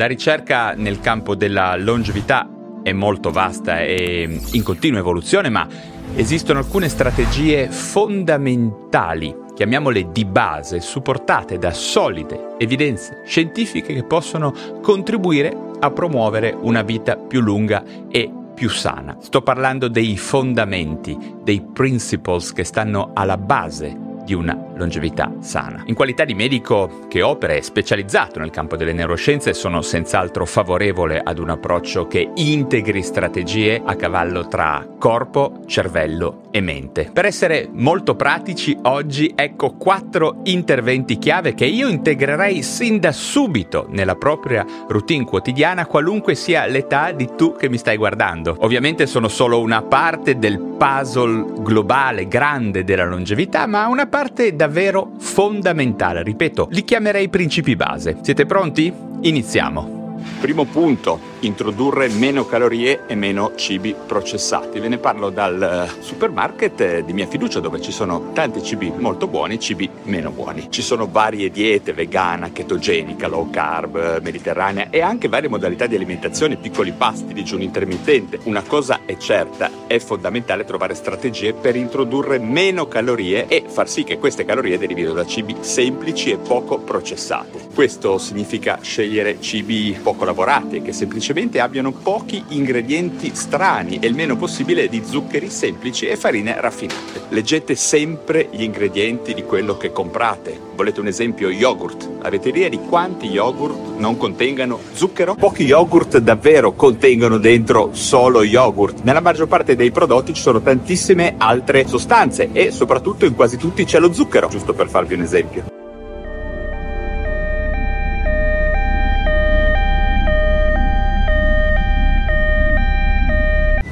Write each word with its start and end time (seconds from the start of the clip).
La 0.00 0.06
ricerca 0.06 0.72
nel 0.72 0.98
campo 1.00 1.34
della 1.34 1.76
longevità 1.76 2.48
è 2.82 2.90
molto 2.90 3.30
vasta 3.30 3.80
e 3.82 4.40
in 4.52 4.62
continua 4.62 4.98
evoluzione, 4.98 5.50
ma 5.50 5.68
esistono 6.14 6.58
alcune 6.58 6.88
strategie 6.88 7.68
fondamentali, 7.68 9.36
chiamiamole 9.54 10.10
di 10.10 10.24
base, 10.24 10.80
supportate 10.80 11.58
da 11.58 11.72
solide 11.72 12.54
evidenze 12.56 13.20
scientifiche 13.26 13.92
che 13.92 14.04
possono 14.04 14.54
contribuire 14.80 15.54
a 15.80 15.90
promuovere 15.90 16.56
una 16.58 16.80
vita 16.80 17.16
più 17.16 17.42
lunga 17.42 17.84
e 18.10 18.32
più 18.54 18.70
sana. 18.70 19.18
Sto 19.20 19.42
parlando 19.42 19.88
dei 19.88 20.16
fondamenti, 20.16 21.36
dei 21.42 21.60
principles 21.60 22.54
che 22.54 22.64
stanno 22.64 23.10
alla 23.12 23.36
base 23.36 24.08
di 24.30 24.34
una 24.34 24.56
longevità 24.76 25.32
sana. 25.40 25.82
In 25.86 25.94
qualità 25.96 26.24
di 26.24 26.34
medico 26.34 27.06
che 27.08 27.20
opera 27.20 27.54
e 27.54 27.62
specializzato 27.62 28.38
nel 28.38 28.50
campo 28.50 28.76
delle 28.76 28.92
neuroscienze, 28.92 29.52
sono 29.52 29.82
senz'altro 29.82 30.46
favorevole 30.46 31.20
ad 31.20 31.40
un 31.40 31.50
approccio 31.50 32.06
che 32.06 32.30
integri 32.36 33.02
strategie 33.02 33.82
a 33.84 33.96
cavallo 33.96 34.46
tra 34.46 34.86
corpo, 35.00 35.64
cervello 35.66 36.42
e 36.50 36.60
mente. 36.60 37.10
Per 37.12 37.24
essere 37.24 37.68
molto 37.72 38.14
pratici, 38.16 38.76
oggi 38.82 39.32
ecco 39.34 39.72
quattro 39.76 40.40
interventi 40.44 41.18
chiave 41.18 41.54
che 41.54 41.66
io 41.66 41.88
integrerei 41.88 42.62
sin 42.62 42.98
da 42.98 43.12
subito 43.12 43.86
nella 43.90 44.16
propria 44.16 44.64
routine 44.88 45.24
quotidiana, 45.24 45.86
qualunque 45.86 46.34
sia 46.34 46.66
l'età 46.66 47.12
di 47.12 47.28
tu 47.36 47.54
che 47.56 47.68
mi 47.68 47.78
stai 47.78 47.96
guardando. 47.96 48.56
Ovviamente 48.60 49.06
sono 49.06 49.28
solo 49.28 49.60
una 49.60 49.82
parte 49.82 50.38
del 50.38 50.58
puzzle 50.58 51.44
globale, 51.58 52.26
grande 52.26 52.84
della 52.84 53.04
longevità, 53.04 53.66
ma 53.66 53.86
una 53.86 54.06
parte 54.06 54.56
davvero 54.56 55.12
fondamentale, 55.18 56.22
ripeto, 56.22 56.68
li 56.70 56.84
chiamerei 56.84 57.28
principi 57.28 57.76
base. 57.76 58.18
Siete 58.22 58.46
pronti? 58.46 58.92
Iniziamo. 59.22 59.99
Primo 60.40 60.64
punto, 60.64 61.18
introdurre 61.40 62.08
meno 62.08 62.46
calorie 62.46 63.06
e 63.06 63.14
meno 63.14 63.52
cibi 63.56 63.94
processati. 63.94 64.80
Ve 64.80 64.88
ne 64.88 64.98
parlo 64.98 65.30
dal 65.30 65.62
eh, 65.62 66.02
supermarket 66.02 66.80
eh, 66.80 67.04
di 67.04 67.12
mia 67.12 67.26
fiducia 67.26 67.60
dove 67.60 67.80
ci 67.80 67.92
sono 67.92 68.30
tanti 68.32 68.62
cibi 68.62 68.92
molto 68.94 69.26
buoni 69.26 69.54
e 69.54 69.58
cibi 69.58 69.88
meno 70.04 70.30
buoni. 70.30 70.70
Ci 70.70 70.82
sono 70.82 71.08
varie 71.10 71.50
diete 71.50 71.92
vegana, 71.92 72.50
chetogenica, 72.50 73.28
low 73.28 73.50
carb, 73.50 74.20
mediterranea 74.22 74.88
e 74.90 75.00
anche 75.00 75.28
varie 75.28 75.48
modalità 75.48 75.86
di 75.86 75.96
alimentazione, 75.96 76.56
piccoli 76.56 76.92
pasti, 76.92 77.32
digiuno 77.32 77.62
intermittente. 77.62 78.38
Una 78.44 78.62
cosa 78.62 79.00
è 79.04 79.16
certa, 79.16 79.70
è 79.86 79.98
fondamentale 79.98 80.64
trovare 80.64 80.94
strategie 80.94 81.52
per 81.52 81.76
introdurre 81.76 82.38
meno 82.38 82.86
calorie 82.86 83.46
e 83.46 83.64
far 83.66 83.88
sì 83.88 84.04
che 84.04 84.18
queste 84.18 84.44
calorie 84.44 84.78
derivino 84.78 85.12
da 85.12 85.26
cibi 85.26 85.56
semplici 85.60 86.30
e 86.30 86.38
poco 86.38 86.78
processati. 86.78 87.58
Questo 87.80 88.18
significa 88.18 88.78
scegliere 88.82 89.40
cibi 89.40 89.98
poco 90.02 90.26
lavorati 90.26 90.82
che 90.82 90.92
semplicemente 90.92 91.60
abbiano 91.60 91.92
pochi 91.92 92.44
ingredienti 92.48 93.34
strani 93.34 93.98
e 93.98 94.06
il 94.06 94.14
meno 94.14 94.36
possibile 94.36 94.86
di 94.90 95.00
zuccheri 95.02 95.48
semplici 95.48 96.06
e 96.06 96.16
farine 96.16 96.60
raffinate. 96.60 97.22
Leggete 97.30 97.74
sempre 97.76 98.50
gli 98.52 98.64
ingredienti 98.64 99.32
di 99.32 99.44
quello 99.44 99.78
che 99.78 99.92
comprate. 99.92 100.60
Volete 100.74 101.00
un 101.00 101.06
esempio? 101.06 101.48
Yogurt. 101.48 102.06
Avete 102.20 102.50
idea 102.50 102.68
di 102.68 102.80
quanti 102.86 103.28
yogurt 103.28 103.96
non 103.96 104.18
contengano 104.18 104.78
zucchero? 104.92 105.34
Pochi 105.36 105.64
yogurt 105.64 106.18
davvero 106.18 106.72
contengono 106.72 107.38
dentro 107.38 107.94
solo 107.94 108.42
yogurt. 108.42 109.00
Nella 109.04 109.20
maggior 109.20 109.48
parte 109.48 109.74
dei 109.74 109.90
prodotti 109.90 110.34
ci 110.34 110.42
sono 110.42 110.60
tantissime 110.60 111.36
altre 111.38 111.86
sostanze 111.86 112.50
e 112.52 112.72
soprattutto 112.72 113.24
in 113.24 113.34
quasi 113.34 113.56
tutti 113.56 113.86
c'è 113.86 113.98
lo 113.98 114.12
zucchero, 114.12 114.48
giusto 114.48 114.74
per 114.74 114.90
farvi 114.90 115.14
un 115.14 115.22
esempio. 115.22 115.79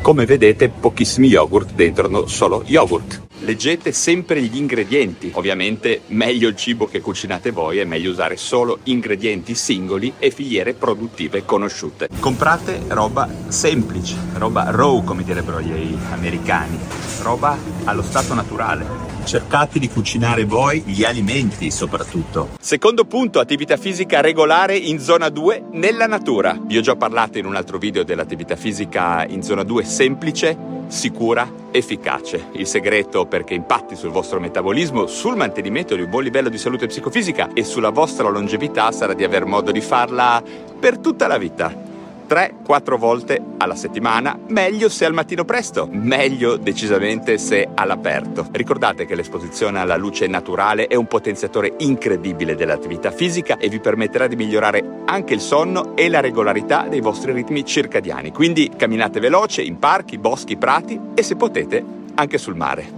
Come 0.09 0.25
vedete 0.25 0.71
pochissimi 0.71 1.29
yogurt 1.29 1.75
dentro 1.75 2.27
solo 2.27 2.63
yogurt. 2.65 3.28
Leggete 3.49 3.93
sempre 3.93 4.43
gli 4.43 4.59
ingredienti. 4.59 5.31
Ovviamente 5.33 6.03
meglio 6.09 6.51
il 6.51 6.55
cibo 6.55 6.85
che 6.85 7.01
cucinate 7.01 7.51
voi, 7.51 7.79
è 7.79 7.85
meglio 7.85 8.11
usare 8.11 8.37
solo 8.37 8.81
ingredienti 8.83 9.55
singoli 9.55 10.13
e 10.19 10.31
filiere 10.31 10.75
produttive 10.75 11.47
conosciute. 11.47 12.11
Comprate 12.21 12.83
roba 12.89 13.27
semplice, 13.49 14.17
roba 14.35 14.69
raw 14.69 15.03
come 15.03 15.25
direbbero 15.25 15.63
gli 15.63 15.97
americani, 16.11 16.79
roba 17.23 17.57
allo 17.85 18.03
stato 18.03 18.35
naturale 18.35 19.09
cercate 19.29 19.79
di 19.79 19.91
cucinare 19.91 20.45
voi 20.47 20.81
gli 20.87 21.05
alimenti 21.05 21.71
soprattutto. 21.71 22.57
Secondo 22.59 23.05
punto, 23.05 23.41
attività 23.41 23.77
fisica 23.77 24.23
regolare 24.23 24.75
in 24.75 24.99
zona 25.01 25.29
2 25.29 25.65
nella 25.73 26.07
natura. 26.07 26.59
Vi 26.59 26.79
ho 26.79 26.81
già 26.81 26.97
parlato 26.97 27.37
in 27.37 27.45
un 27.45 27.55
altro 27.55 27.77
video 27.77 28.05
dell'attività 28.05 28.57
fisica 28.57 29.27
in 29.29 29.43
zona 29.43 29.65
2 29.65 29.85
semplice, 29.85 30.78
sicura, 30.89 31.51
efficace. 31.71 32.49
Il 32.53 32.67
segreto 32.67 33.27
perché 33.27 33.55
impatti 33.55 33.95
sul 33.97 34.11
vostro 34.11 34.41
metabolismo, 34.41 35.07
sul 35.07 35.37
mantenimento 35.37 35.95
di 35.95 36.03
un 36.03 36.11
buon 36.11 36.25
livello 36.25 36.49
di 36.49 36.59
salute 36.59 36.87
psicofisica 36.87 37.51
e 37.55 37.65
sulla 37.65 37.91
vostra 37.91 38.29
longevità 38.29 38.91
sarà 38.91 39.15
di 39.15 39.25
aver 39.25 39.45
modo 39.45 39.71
di 39.71 39.81
farla 39.81 40.43
per 40.79 40.99
tutta 40.99 41.27
la 41.27 41.39
vita. 41.39 41.88
3-4 42.29 42.97
volte 42.97 43.43
alla 43.57 43.75
settimana, 43.75 44.39
meglio 44.49 44.89
se 44.89 45.05
al 45.05 45.15
mattino 45.15 45.45
presto, 45.45 45.89
meglio 45.91 46.57
decisamente 46.57 47.39
se 47.39 47.69
all'aperto. 47.75 48.47
Ricordate 48.53 49.07
che 49.07 49.15
l'esposizione 49.15 49.81
alla 49.81 49.97
luce 49.97 50.27
naturale 50.27 50.87
è 50.87 50.95
un 50.95 51.07
potenziatore 51.07 51.75
incredibile 51.79 52.55
dell'attività 52.55 53.11
fisica 53.11 53.57
e 53.57 53.69
vi 53.69 53.81
permetterà 53.81 54.27
di 54.27 54.37
migliorare 54.37 55.03
anche 55.07 55.35
il 55.35 55.41
sonno 55.41 55.97
e 55.97 56.09
la 56.09 56.21
regolarità 56.21 56.87
dei 56.89 57.01
vostri 57.01 57.33
ritmi 57.33 57.65
circadiani. 57.65 58.31
Quindi 58.31 58.71
camminate 58.77 59.21
veloce 59.21 59.63
in 59.63 59.79
parchi, 59.79 60.19
boschi, 60.19 60.57
prati 60.57 61.01
e 61.15 61.23
se 61.23 61.37
potete 61.37 61.85
anche 62.15 62.39
sul 62.39 62.57
mare. 62.57 62.97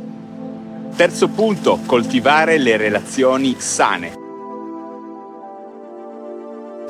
Terzo 0.97 1.29
punto, 1.29 1.79
coltivare 1.87 2.59
le 2.59 2.77
relazioni 2.77 3.55
sane. 3.59 4.20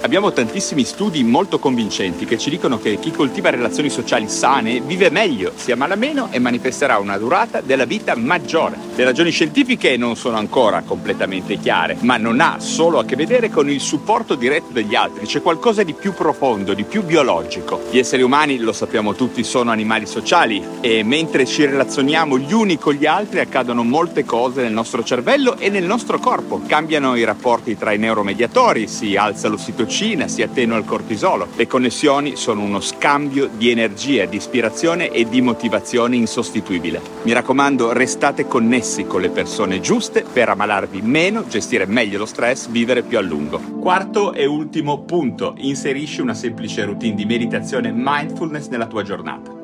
Abbiamo 0.02 0.32
tantissimi 0.32 0.84
studi 0.84 1.22
molto 1.22 1.58
convincenti 1.58 2.24
che 2.24 2.38
ci 2.38 2.48
dicono 2.48 2.78
che 2.78 2.98
chi 2.98 3.10
coltiva 3.10 3.50
relazioni 3.50 3.90
sociali 3.90 4.30
sane 4.30 4.80
vive 4.80 5.10
meglio, 5.10 5.52
si 5.54 5.72
ammala 5.72 5.94
meno 5.94 6.28
e 6.30 6.38
manifesterà 6.38 6.98
una 6.98 7.18
durata 7.18 7.60
della 7.60 7.84
vita 7.84 8.16
maggiore. 8.16 8.78
Le 8.94 9.04
ragioni 9.04 9.30
scientifiche 9.30 9.98
non 9.98 10.16
sono 10.16 10.38
ancora 10.38 10.82
completamente 10.86 11.58
chiare, 11.58 11.98
ma 12.00 12.16
non 12.16 12.40
ha 12.40 12.58
solo 12.60 12.98
a 12.98 13.04
che 13.04 13.14
vedere 13.14 13.50
con 13.50 13.68
il 13.68 13.78
supporto 13.78 14.36
diretto 14.36 14.72
degli 14.72 14.94
altri, 14.94 15.26
c'è 15.26 15.42
qualcosa 15.42 15.82
di 15.82 15.92
più 15.92 16.14
profondo, 16.14 16.72
di 16.72 16.84
più 16.84 17.02
biologico. 17.04 17.82
Gli 17.90 17.98
esseri 17.98 18.22
umani, 18.22 18.56
lo 18.56 18.72
sappiamo 18.72 19.14
tutti, 19.14 19.44
sono 19.44 19.70
animali 19.70 20.06
sociali 20.06 20.64
e 20.80 21.02
mentre 21.02 21.44
ci 21.44 21.66
relazioniamo 21.66 22.38
gli 22.38 22.54
uni 22.54 22.78
con 22.78 22.94
gli 22.94 23.06
altri 23.06 23.40
accadono 23.40 23.84
molte 23.84 24.24
cose 24.24 24.62
nel 24.62 24.72
nostro 24.72 25.04
cervello 25.04 25.58
e 25.58 25.68
nel 25.68 25.84
nostro 25.84 26.18
corpo. 26.18 26.62
Cambiano 26.66 27.16
i 27.16 27.24
rapporti 27.24 27.76
tra 27.76 27.92
i 27.92 27.98
neuromediatori, 27.98 28.88
si 28.88 29.14
alza 29.14 29.48
l'ossitocina 29.48 29.88
ossitocina, 29.90 30.28
si 30.28 30.42
attenua 30.42 30.78
il 30.78 30.84
cortisolo. 30.84 31.48
Le 31.56 31.66
connessioni 31.66 32.36
sono 32.36 32.62
uno 32.62 32.80
scambio 32.80 33.50
di 33.52 33.70
energia, 33.70 34.24
di 34.24 34.36
ispirazione 34.36 35.10
e 35.10 35.28
di 35.28 35.40
motivazione 35.42 36.14
insostituibile. 36.16 37.00
Mi 37.22 37.32
raccomando, 37.32 37.92
restate 37.92 38.46
connessi 38.46 39.04
con 39.04 39.20
le 39.20 39.30
persone 39.30 39.80
giuste 39.80 40.22
per 40.22 40.48
ammalarvi 40.48 41.00
meno, 41.02 41.44
gestire 41.48 41.86
meglio 41.86 42.18
lo 42.18 42.26
stress, 42.26 42.68
vivere 42.68 43.02
più 43.02 43.18
a 43.18 43.20
lungo. 43.20 43.58
Quarto 43.58 44.32
e 44.32 44.46
ultimo 44.46 45.00
punto, 45.00 45.54
inserisci 45.58 46.20
una 46.20 46.34
semplice 46.34 46.84
routine 46.84 47.16
di 47.16 47.24
meditazione 47.24 47.92
mindfulness 47.92 48.68
nella 48.68 48.86
tua 48.86 49.02
giornata. 49.02 49.59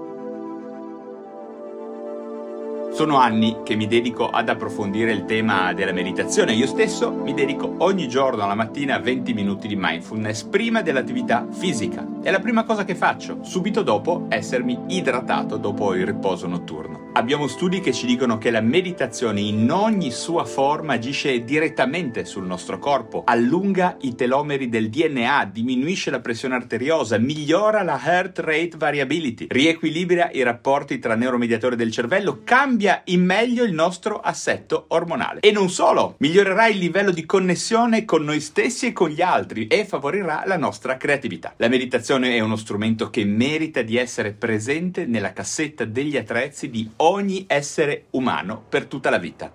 Sono 2.97 3.19
anni 3.19 3.59
che 3.62 3.77
mi 3.77 3.87
dedico 3.87 4.31
ad 4.31 4.49
approfondire 4.49 5.12
il 5.12 5.27
tema 5.27 5.75
della 5.75 5.93
meditazione. 5.93 6.55
Io 6.55 6.67
stesso 6.67 7.12
mi 7.12 7.34
dedico 7.34 7.75
ogni 7.81 8.09
giorno 8.09 8.43
alla 8.43 8.55
mattina 8.55 8.99
20 8.99 9.34
minuti 9.34 9.69
di 9.69 9.77
mindfulness 9.77 10.45
prima 10.45 10.81
dell'attività 10.81 11.47
fisica. 11.51 12.07
È 12.22 12.31
la 12.31 12.41
prima 12.41 12.65
cosa 12.65 12.87
che 12.87 12.95
faccio, 12.95 13.41
subito 13.43 13.83
dopo 13.83 14.25
essermi 14.31 14.84
idratato 14.87 15.59
dopo 15.59 15.93
il 15.93 16.07
riposo 16.07 16.47
notturno. 16.47 17.05
Abbiamo 17.16 17.47
studi 17.47 17.80
che 17.80 17.95
ci 17.95 18.04
dicono 18.04 18.36
che 18.36 18.51
la 18.51 18.60
meditazione 18.60 19.41
in 19.41 19.71
ogni 19.71 20.10
sua 20.10 20.45
forma 20.45 20.92
agisce 20.92 21.45
direttamente 21.45 22.27
sul 22.27 22.45
nostro 22.45 22.78
corpo, 22.78 23.22
allunga 23.24 23.97
i 24.03 24.15
telomeri 24.15 24.68
del 24.68 24.91
DNA, 24.91 25.48
diminuisce 25.51 26.10
la 26.10 26.21
pressione 26.21 26.57
arteriosa, 26.57 27.16
migliora 27.16 27.83
la 27.83 27.98
heart 28.04 28.41
rate 28.41 28.72
variability, 28.77 29.47
riequilibra 29.48 30.28
i 30.30 30.42
rapporti 30.42 30.98
tra 30.98 31.15
neuromediatori 31.15 31.74
del 31.74 31.91
cervello, 31.91 32.42
cambia 32.45 33.01
in 33.07 33.24
meglio 33.24 33.65
il 33.65 33.72
nostro 33.72 34.21
assetto 34.21 34.84
ormonale. 34.89 35.41
E 35.41 35.53
non 35.53 35.71
solo, 35.71 36.16
migliorerà 36.18 36.66
il 36.66 36.77
livello 36.77 37.13
di 37.13 37.24
connessione 37.24 38.04
con 38.04 38.24
noi 38.24 38.41
stessi 38.41 38.89
e 38.89 38.92
con 38.92 39.09
gli 39.09 39.22
altri 39.22 39.68
e 39.68 39.86
favorirà 39.86 40.42
la 40.45 40.59
nostra 40.59 40.98
creatività. 40.98 41.54
La 41.57 41.68
meditazione 41.68 42.36
è 42.36 42.41
uno 42.41 42.57
strumento 42.57 43.09
che 43.09 43.24
merita 43.24 43.80
di 43.80 43.97
essere 43.97 44.33
presente 44.33 45.07
nella 45.07 45.33
cassetta 45.33 45.86
degli 45.86 46.18
attrezzi 46.18 46.68
di 46.68 46.91
ogni 46.97 47.04
ogni 47.06 47.44
essere 47.47 48.06
umano 48.10 48.64
per 48.68 48.86
tutta 48.86 49.10
la 49.10 49.18
vita. 49.18 49.53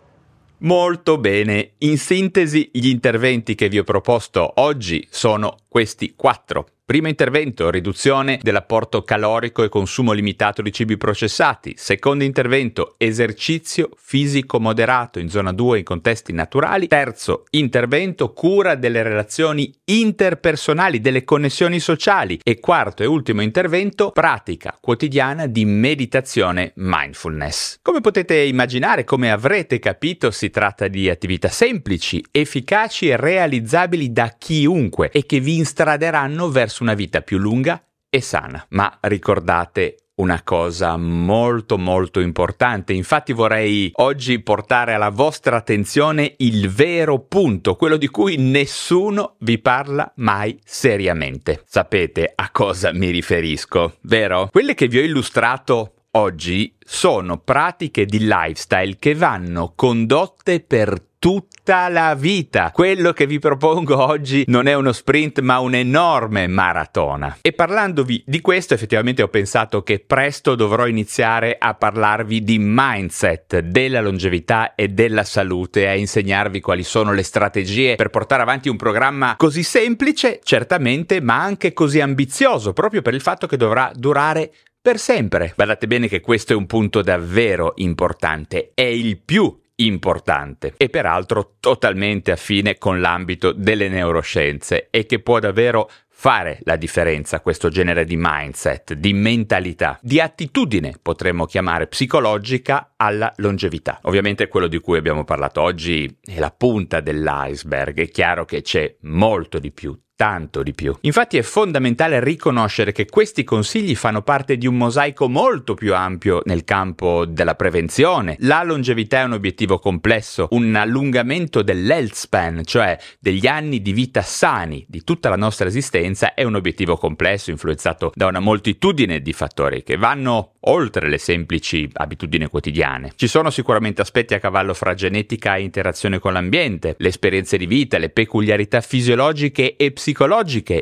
Molto 0.60 1.18
bene, 1.18 1.72
in 1.80 1.98
sintesi 1.98 2.70
gli 2.72 2.88
interventi 2.88 3.56
che 3.56 3.68
vi 3.68 3.80
ho 3.80 3.84
proposto 3.84 4.54
oggi 4.58 5.08
sono 5.10 5.58
questi 5.68 6.14
quattro 6.16 6.68
Primo 6.92 7.08
intervento, 7.08 7.70
riduzione 7.70 8.38
dell'apporto 8.42 9.04
calorico 9.04 9.64
e 9.64 9.70
consumo 9.70 10.12
limitato 10.12 10.62
di 10.62 10.74
cibi 10.74 10.98
processati. 10.98 11.76
Secondo 11.78 12.26
intervento, 12.26 12.96
esercizio 12.98 13.92
fisico 13.96 14.60
moderato 14.60 15.18
in 15.18 15.30
zona 15.30 15.54
2 15.54 15.78
in 15.78 15.84
contesti 15.86 16.34
naturali. 16.34 16.88
Terzo 16.88 17.46
intervento, 17.52 18.34
cura 18.34 18.76
delle 18.76 19.04
relazioni 19.04 19.74
interpersonali, 19.86 21.00
delle 21.00 21.24
connessioni 21.24 21.80
sociali. 21.80 22.42
E 22.44 22.60
quarto 22.60 23.04
e 23.04 23.06
ultimo 23.06 23.42
intervento, 23.42 24.12
pratica 24.12 24.78
quotidiana 24.78 25.48
di 25.48 25.64
meditazione 25.64 26.74
mindfulness. 26.76 27.80
Come 27.82 28.02
potete 28.02 28.36
immaginare, 28.36 29.06
come 29.06 29.32
avrete 29.32 29.80
capito, 29.80 30.30
si 30.30 30.50
tratta 30.50 30.90
di 30.90 31.10
attività 31.10 31.48
semplici, 31.48 32.22
efficaci 32.32 33.08
e 33.08 33.16
realizzabili 33.16 34.12
da 34.12 34.36
chiunque 34.38 35.10
e 35.10 35.26
che 35.26 35.40
vi 35.40 35.56
instraderanno 35.56 36.50
verso 36.50 36.80
una 36.82 36.94
vita 36.94 37.22
più 37.22 37.38
lunga 37.38 37.82
e 38.10 38.22
sana. 38.22 38.66
Ma 38.70 38.98
ricordate 39.02 39.96
una 40.16 40.44
cosa 40.44 40.98
molto 40.98 41.78
molto 41.78 42.20
importante. 42.20 42.94
Infatti 42.94 43.34
vorrei 43.34 43.90
oggi 43.96 44.40
portare 44.40 44.94
alla 44.94 45.10
vostra 45.10 45.58
attenzione 45.58 46.36
il 46.38 46.70
vero 46.70 47.20
punto, 47.20 47.76
quello 47.76 47.98
di 47.98 48.08
cui 48.08 48.36
nessuno 48.38 49.36
vi 49.40 49.58
parla 49.60 50.12
mai 50.18 50.60
seriamente. 50.64 51.64
Sapete 51.66 52.32
a 52.36 52.50
cosa 52.52 52.92
mi 52.94 53.10
riferisco, 53.10 53.98
vero? 54.02 54.48
Quelle 54.52 54.76
che 54.76 54.88
vi 54.88 55.00
ho 55.00 55.04
illustrato 55.04 55.94
oggi 56.14 56.76
sono 56.84 57.38
pratiche 57.38 58.06
di 58.06 58.20
lifestyle 58.20 58.98
che 59.00 59.16
vanno 59.16 59.74
condotte 59.76 60.60
per 60.60 61.10
tutta 61.22 61.88
la 61.88 62.16
vita. 62.16 62.72
Quello 62.72 63.14
che 63.14 63.28
vi 63.28 63.38
propongo 63.38 64.04
oggi 64.04 64.44
non 64.48 64.66
è 64.66 64.74
uno 64.74 64.92
sprint 64.92 65.40
ma 65.42 65.60
un'enorme 65.60 66.48
maratona. 66.48 67.38
E 67.42 67.54
parlandovi 67.54 68.24
di 68.26 68.42
questo 68.42 68.74
effettivamente 68.74 69.22
ho 69.22 69.28
pensato 69.28 69.84
che 69.84 70.00
presto 70.00 70.56
dovrò 70.56 70.88
iniziare 70.88 71.56
a 71.60 71.76
parlarvi 71.76 72.44
di 72.44 72.58
mindset, 72.60 73.60
della 73.60 74.02
longevità 74.02 74.74
e 74.74 74.88
della 74.88 75.24
salute, 75.24 75.88
a 75.88 75.94
insegnarvi 75.94 76.60
quali 76.60 76.84
sono 76.84 77.14
le 77.14 77.24
strategie 77.24 77.96
per 77.96 78.10
portare 78.10 78.42
avanti 78.42 78.68
un 78.68 78.78
programma 78.78 79.36
così 79.38 79.62
semplice, 79.62 80.40
certamente, 80.44 81.22
ma 81.22 81.40
anche 81.40 81.72
così 81.72 82.02
ambizioso, 82.02 82.74
proprio 82.74 83.04
per 83.04 83.14
il 83.14 83.22
fatto 83.22 83.46
che 83.46 83.58
dovrà 83.58 83.92
durare 83.94 84.52
per 84.82 84.98
sempre. 84.98 85.54
Guardate 85.56 85.88
bene 85.88 86.08
che 86.08 86.22
questo 86.22 86.54
è 86.54 86.56
un 86.56 86.66
punto 86.66 87.02
davvero 87.02 87.74
importante, 87.76 88.72
è 88.74 88.82
il 88.82 89.20
più 89.20 89.60
importante 89.76 90.74
e 90.78 90.90
peraltro 90.90 91.56
totalmente 91.60 92.32
affine 92.32 92.78
con 92.78 93.00
l'ambito 93.00 93.52
delle 93.52 93.90
neuroscienze 93.90 94.90
e 94.90 95.06
che 95.06 95.20
può 95.20 95.40
davvero 95.40 95.90
fare 96.10 96.60
la 96.66 96.76
differenza 96.76 97.40
questo 97.40 97.70
genere 97.70 98.06
di 98.06 98.16
mindset, 98.16 98.94
di 98.94 99.12
mentalità, 99.12 99.98
di 100.04 100.20
attitudine 100.20 100.94
potremmo 101.02 101.48
chiamare 101.48 101.88
psicologica 101.88 102.94
alla 102.96 103.34
longevità. 103.38 104.00
Ovviamente 104.04 104.48
quello 104.48 104.68
di 104.68 104.78
cui 104.80 105.00
abbiamo 105.00 105.24
parlato 105.24 105.62
oggi 105.62 106.18
è 106.24 106.38
la 106.38 106.54
punta 106.56 107.00
dell'iceberg, 107.00 108.02
è 108.02 108.10
chiaro 108.10 108.46
che 108.46 108.62
c'è 108.62 108.98
molto 109.02 109.58
di 109.58 109.72
più, 109.72 110.00
tanto 110.22 110.62
di 110.62 110.74
più. 110.74 110.96
Infatti 111.02 111.40
è 111.40 111.42
fondamentale 111.42 112.24
riconoscere 112.24 112.92
che 112.92 113.08
questi 113.08 113.44
consigli 113.44 113.96
fanno 113.96 114.22
parte 114.22 114.56
di 114.56 114.68
un 114.68 114.78
mosaico 114.78 115.28
molto 115.28 115.74
più 115.74 115.96
ampio 115.96 116.44
nel 116.46 116.64
campo 116.64 117.26
della 117.26 117.56
prevenzione. 117.56 118.36
La 118.42 118.62
longevità 118.62 119.22
è 119.22 119.24
un 119.24 119.32
obiettivo 119.32 119.80
complesso, 119.80 120.48
un 120.52 120.76
allungamento 120.76 121.64
dell'health 121.64 122.14
span, 122.14 122.62
cioè 122.66 123.00
degli 123.20 123.48
anni 123.48 123.82
di 123.82 123.94
vita 123.94 124.22
sani 124.22 124.86
di 124.88 125.04
tutta 125.04 125.28
la 125.28 125.36
nostra 125.38 125.68
esistenza, 125.68 126.36
è 126.36 126.44
un 126.44 126.54
obiettivo 126.54 126.98
complesso 126.98 127.50
influenzato 127.50 128.12
da 128.14 128.28
una 128.28 128.40
moltitudine 128.40 129.22
di 129.22 129.34
fattori 129.34 129.82
che 129.82 129.98
vanno 129.98 130.52
oltre 130.66 131.10
le 131.10 131.18
semplici 131.18 131.90
abitudini 131.94 132.46
quotidiane. 132.46 133.14
Ci 133.16 133.26
sono 133.26 133.50
sicuramente 133.50 134.02
aspetti 134.02 134.36
a 134.36 134.40
cavallo 134.40 134.76
fra 134.76 134.94
genetica 134.94 135.56
e 135.56 135.64
interazione 135.64 136.20
con 136.20 136.34
l'ambiente, 136.34 136.94
le 137.00 137.08
esperienze 137.08 137.58
di 137.58 137.66
vita, 137.66 137.98
le 137.98 138.10
peculiarità 138.10 138.82
fisiologiche 138.82 139.76
e 139.76 139.92
psicologiche 139.92 140.10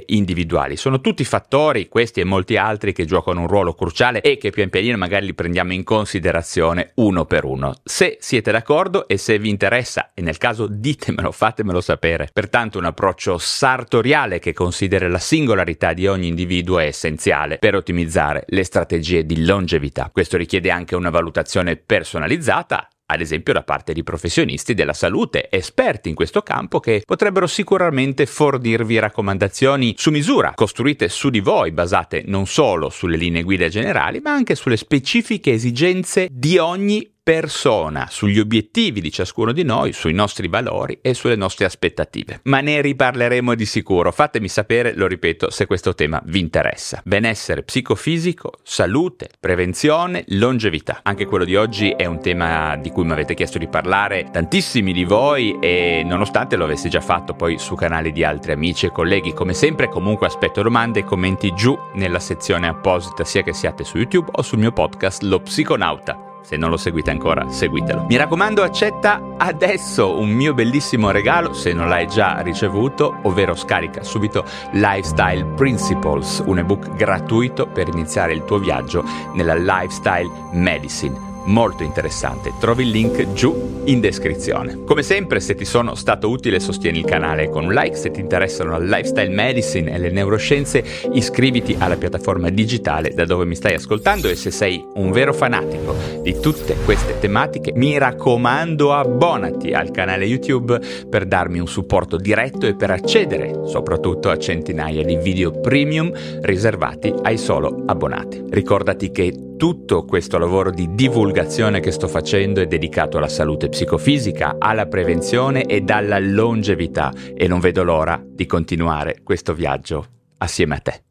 individuali. 0.07 0.75
Sono 0.75 1.01
tutti 1.01 1.23
fattori, 1.23 1.87
questi 1.87 2.19
e 2.19 2.23
molti 2.23 2.57
altri, 2.57 2.93
che 2.93 3.05
giocano 3.05 3.41
un 3.41 3.47
ruolo 3.47 3.73
cruciale 3.73 4.21
e 4.21 4.37
che 4.37 4.49
pian 4.49 4.69
pianino 4.69 4.97
magari 4.97 5.25
li 5.25 5.33
prendiamo 5.33 5.73
in 5.73 5.83
considerazione 5.83 6.91
uno 6.95 7.25
per 7.25 7.45
uno. 7.45 7.75
Se 7.83 8.17
siete 8.19 8.51
d'accordo 8.51 9.07
e 9.07 9.17
se 9.17 9.39
vi 9.39 9.49
interessa, 9.49 10.11
e 10.13 10.21
nel 10.21 10.37
caso 10.37 10.67
ditemelo, 10.67 11.31
fatemelo 11.31 11.81
sapere. 11.81 12.29
Pertanto 12.31 12.77
un 12.77 12.85
approccio 12.85 13.37
sartoriale 13.37 14.39
che 14.39 14.53
considera 14.53 15.07
la 15.07 15.19
singolarità 15.19 15.93
di 15.93 16.07
ogni 16.07 16.27
individuo 16.27 16.79
è 16.79 16.85
essenziale 16.85 17.57
per 17.57 17.75
ottimizzare 17.75 18.43
le 18.47 18.63
strategie 18.63 19.25
di 19.25 19.45
longevità. 19.45 20.09
Questo 20.11 20.37
richiede 20.37 20.71
anche 20.71 20.95
una 20.95 21.09
valutazione 21.09 21.75
personalizzata 21.75 22.87
ad 23.11 23.21
esempio 23.21 23.53
da 23.53 23.63
parte 23.63 23.91
di 23.91 24.03
professionisti 24.03 24.75
della 24.75 24.93
salute, 24.93 25.49
esperti 25.49 26.09
in 26.09 26.15
questo 26.15 26.43
campo 26.43 26.79
che 26.79 27.01
potrebbero 27.03 27.47
sicuramente 27.47 28.27
fornirvi 28.27 28.99
raccomandazioni 28.99 29.95
su 29.97 30.11
misura, 30.11 30.53
costruite 30.53 31.09
su 31.09 31.29
di 31.29 31.39
voi, 31.39 31.71
basate 31.71 32.23
non 32.27 32.45
solo 32.45 32.89
sulle 32.89 33.17
linee 33.17 33.41
guida 33.41 33.67
generali, 33.67 34.19
ma 34.19 34.31
anche 34.31 34.53
sulle 34.53 34.77
specifiche 34.77 35.53
esigenze 35.53 36.27
di 36.29 36.59
ogni 36.59 37.17
persona, 37.29 38.07
sugli 38.09 38.39
obiettivi 38.39 39.01
di 39.01 39.11
ciascuno 39.11 39.51
di 39.51 39.61
noi, 39.61 39.93
sui 39.93 40.13
nostri 40.13 40.47
valori 40.47 40.97
e 40.99 41.13
sulle 41.13 41.35
nostre 41.35 41.65
aspettative. 41.65 42.39
Ma 42.45 42.59
ne 42.59 42.81
riparleremo 42.81 43.53
di 43.53 43.67
sicuro, 43.67 44.11
fatemi 44.11 44.47
sapere, 44.47 44.95
lo 44.95 45.05
ripeto, 45.05 45.51
se 45.51 45.67
questo 45.67 45.93
tema 45.93 46.19
vi 46.25 46.39
interessa. 46.39 47.03
Benessere 47.05 47.61
psicofisico, 47.61 48.53
salute, 48.63 49.29
prevenzione, 49.39 50.23
longevità. 50.29 51.01
Anche 51.03 51.27
quello 51.27 51.45
di 51.45 51.55
oggi 51.55 51.91
è 51.91 52.05
un 52.05 52.19
tema 52.19 52.75
di 52.77 52.89
cui 52.89 53.05
mi 53.05 53.11
avete 53.11 53.35
chiesto 53.35 53.59
di 53.59 53.67
parlare 53.67 54.29
tantissimi 54.31 54.91
di 54.91 55.03
voi 55.03 55.55
e 55.61 56.01
nonostante 56.03 56.55
lo 56.55 56.63
avessi 56.63 56.89
già 56.89 56.99
fatto 56.99 57.35
poi 57.35 57.59
su 57.59 57.75
canali 57.75 58.11
di 58.11 58.23
altri 58.23 58.53
amici 58.53 58.87
e 58.87 58.91
colleghi, 58.91 59.33
come 59.33 59.53
sempre 59.53 59.87
comunque 59.87 60.25
aspetto 60.25 60.63
domande 60.63 61.01
e 61.01 61.03
commenti 61.03 61.53
giù 61.53 61.77
nella 61.93 62.17
sezione 62.17 62.67
apposita 62.67 63.23
sia 63.23 63.43
che 63.43 63.53
siate 63.53 63.83
su 63.83 63.97
YouTube 63.97 64.31
o 64.31 64.41
sul 64.41 64.57
mio 64.57 64.71
podcast 64.71 65.21
Lo 65.21 65.41
Psiconauta. 65.41 66.28
Se 66.41 66.57
non 66.57 66.69
lo 66.69 66.77
seguite 66.77 67.11
ancora, 67.11 67.49
seguitelo. 67.49 68.05
Mi 68.07 68.15
raccomando, 68.15 68.63
accetta 68.63 69.35
adesso 69.37 70.17
un 70.17 70.29
mio 70.29 70.53
bellissimo 70.53 71.11
regalo 71.11 71.53
se 71.53 71.73
non 71.73 71.87
l'hai 71.87 72.07
già 72.07 72.39
ricevuto, 72.41 73.17
ovvero 73.23 73.55
scarica 73.55 74.03
subito 74.03 74.43
Lifestyle 74.71 75.45
Principles, 75.55 76.41
un 76.45 76.59
ebook 76.59 76.95
gratuito 76.95 77.67
per 77.67 77.87
iniziare 77.87 78.33
il 78.33 78.43
tuo 78.45 78.57
viaggio 78.57 79.03
nella 79.33 79.55
lifestyle 79.55 80.29
medicine 80.51 81.28
molto 81.45 81.83
interessante. 81.83 82.53
Trovi 82.59 82.83
il 82.83 82.89
link 82.89 83.33
giù 83.33 83.81
in 83.85 83.99
descrizione. 83.99 84.83
Come 84.85 85.01
sempre, 85.03 85.39
se 85.39 85.55
ti 85.55 85.65
sono 85.65 85.95
stato 85.95 86.29
utile, 86.29 86.59
sostieni 86.59 86.99
il 86.99 87.05
canale 87.05 87.49
con 87.49 87.65
un 87.65 87.73
like. 87.73 87.95
Se 87.95 88.11
ti 88.11 88.19
interessano 88.19 88.71
la 88.77 88.97
lifestyle 88.97 89.29
medicine 89.29 89.93
e 89.93 89.97
le 89.97 90.11
neuroscienze, 90.11 90.83
iscriviti 91.13 91.75
alla 91.77 91.95
piattaforma 91.95 92.49
digitale 92.49 93.13
da 93.13 93.25
dove 93.25 93.45
mi 93.45 93.55
stai 93.55 93.73
ascoltando 93.73 94.29
e 94.29 94.35
se 94.35 94.51
sei 94.51 94.83
un 94.95 95.11
vero 95.11 95.33
fanatico 95.33 95.95
di 96.21 96.39
tutte 96.39 96.75
queste 96.85 97.19
tematiche, 97.19 97.71
mi 97.73 97.97
raccomando, 97.97 98.93
abbonati 98.93 99.71
al 99.71 99.91
canale 99.91 100.25
YouTube 100.25 100.79
per 101.09 101.25
darmi 101.25 101.59
un 101.59 101.67
supporto 101.67 102.17
diretto 102.17 102.67
e 102.67 102.75
per 102.75 102.91
accedere 102.91 103.61
soprattutto 103.65 104.29
a 104.29 104.37
centinaia 104.37 105.03
di 105.03 105.17
video 105.17 105.51
premium 105.51 106.11
riservati 106.41 107.13
ai 107.23 107.37
solo 107.37 107.83
abbonati. 107.85 108.43
Ricordati 108.49 109.11
che 109.11 109.33
tutto 109.59 110.05
questo 110.05 110.37
lavoro 110.37 110.71
di 110.71 110.95
divulgazione 111.39 111.79
che 111.79 111.91
sto 111.91 112.09
facendo 112.09 112.59
è 112.59 112.67
dedicato 112.67 113.17
alla 113.17 113.29
salute 113.29 113.69
psicofisica, 113.69 114.57
alla 114.59 114.87
prevenzione 114.87 115.63
ed 115.63 115.89
alla 115.89 116.19
longevità 116.19 117.13
e 117.33 117.47
non 117.47 117.61
vedo 117.61 117.83
l'ora 117.83 118.21
di 118.21 118.45
continuare 118.45 119.21
questo 119.23 119.53
viaggio 119.53 120.05
assieme 120.37 120.75
a 120.75 120.79
te. 120.79 121.08